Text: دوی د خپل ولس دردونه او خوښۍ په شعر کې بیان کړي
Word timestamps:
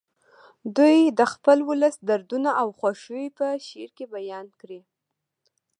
دوی 0.77 0.97
د 1.19 1.21
خپل 1.33 1.57
ولس 1.69 1.95
دردونه 2.09 2.49
او 2.61 2.67
خوښۍ 2.79 3.25
په 3.37 3.45
شعر 3.67 3.89
کې 3.97 4.05
بیان 4.15 4.47
کړي 4.59 4.79